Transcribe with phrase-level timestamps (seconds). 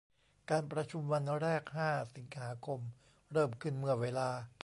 [0.49, 2.79] การประชุมวันแรก ห้า สิงหาคม
[3.31, 4.29] เริ่มขึ้นเมื่อเวลา